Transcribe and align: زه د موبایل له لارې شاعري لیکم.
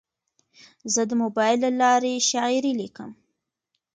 زه 0.93 1.01
د 1.09 1.11
موبایل 1.23 1.59
له 1.65 1.69
لارې 1.81 2.13
شاعري 2.29 2.73
لیکم. 2.81 3.11